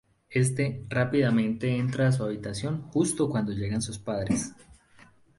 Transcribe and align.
Este 0.31 0.83
rápidamente 0.89 1.75
entra 1.77 2.07
a 2.07 2.11
su 2.11 2.23
habitación 2.23 2.87
justo 2.89 3.29
cuando 3.29 3.51
llegan 3.51 3.83
sus 3.83 3.99
padres. 3.99 4.51